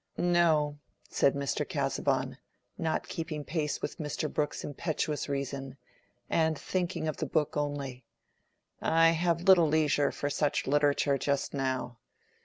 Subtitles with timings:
[0.17, 0.79] "No,"
[1.11, 1.63] said Mr.
[1.69, 2.39] Casaubon,
[2.75, 4.33] not keeping pace with Mr.
[4.33, 5.77] Brooke's impetuous reason,
[6.27, 8.03] and thinking of the book only.
[8.81, 11.99] "I have little leisure for such literature just now.